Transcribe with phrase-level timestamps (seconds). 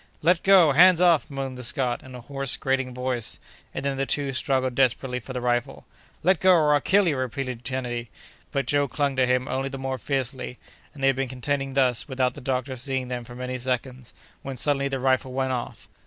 [0.23, 0.71] "Let go!
[0.71, 5.19] hands off!" moaned the Scot, in a hoarse, grating voice—and then the two struggled desperately
[5.19, 5.85] for the rifle.
[6.23, 8.09] "Let go, or I'll kill you!" repeated Kennedy.
[8.51, 10.57] But Joe clung to him only the more fiercely,
[10.95, 14.11] and they had been contending thus without the doctor seeing them for many seconds,
[14.41, 15.87] when, suddenly the rifle went off.